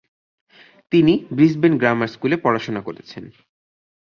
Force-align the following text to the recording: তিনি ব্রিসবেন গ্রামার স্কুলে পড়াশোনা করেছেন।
তিনি 0.91 1.13
ব্রিসবেন 1.35 1.73
গ্রামার 1.77 2.09
স্কুলে 2.13 2.37
পড়াশোনা 2.37 2.81
করেছেন। 2.81 3.23